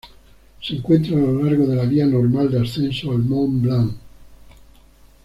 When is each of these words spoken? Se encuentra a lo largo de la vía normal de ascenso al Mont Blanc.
Se 0.63 0.77
encuentra 0.77 1.15
a 1.15 1.19
lo 1.19 1.43
largo 1.43 1.67
de 1.67 1.75
la 1.75 1.85
vía 1.85 2.07
normal 2.07 2.49
de 2.49 2.59
ascenso 2.61 3.11
al 3.11 3.19
Mont 3.19 3.61
Blanc. 3.61 3.93